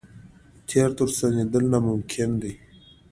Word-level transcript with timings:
تېر 0.67 0.89
ته 0.95 1.01
ورستنېدل 1.05 1.63
ناممکن 1.73 2.29
دي. 2.41 2.53